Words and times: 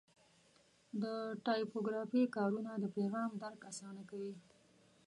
د 1.01 1.03
ټایپوګرافي 1.45 2.23
کارونه 2.35 2.71
د 2.77 2.83
پیغام 2.95 3.29
درک 3.41 3.61
اسانه 3.71 4.03
کوي. 4.09 4.33